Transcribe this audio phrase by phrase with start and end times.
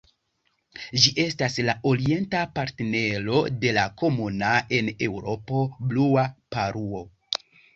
[1.01, 6.27] Ĝi estas la orienta partnero de la komuna en Eŭropo Blua
[6.57, 7.05] paruo.